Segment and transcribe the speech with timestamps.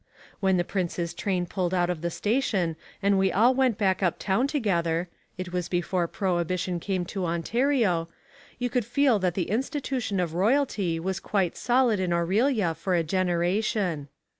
[0.39, 4.47] When the prince's train pulled out of the station and we all went back uptown
[4.47, 8.09] together (it was before prohibition came to Ontario)
[8.57, 13.03] you could feel that the institution of royalty was quite solid in Orillia for a
[13.03, 14.07] generation.